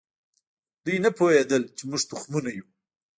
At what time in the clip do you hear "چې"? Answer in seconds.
1.77-1.83